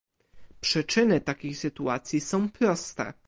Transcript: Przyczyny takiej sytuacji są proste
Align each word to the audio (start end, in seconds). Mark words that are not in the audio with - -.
Przyczyny 0.61 1.21
takiej 1.21 1.53
sytuacji 1.55 2.21
są 2.21 2.49
proste 2.51 3.13